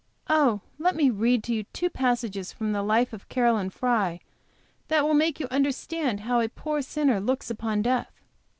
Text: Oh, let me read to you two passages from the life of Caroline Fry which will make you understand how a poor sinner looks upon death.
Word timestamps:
Oh, 0.31 0.61
let 0.79 0.95
me 0.95 1.11
read 1.11 1.43
to 1.43 1.53
you 1.53 1.61
two 1.73 1.87
passages 1.87 2.51
from 2.51 2.71
the 2.71 2.81
life 2.81 3.13
of 3.13 3.29
Caroline 3.29 3.69
Fry 3.69 4.19
which 4.87 4.99
will 5.03 5.13
make 5.13 5.39
you 5.39 5.45
understand 5.51 6.21
how 6.21 6.39
a 6.39 6.49
poor 6.49 6.81
sinner 6.81 7.19
looks 7.19 7.51
upon 7.51 7.83
death. 7.83 8.11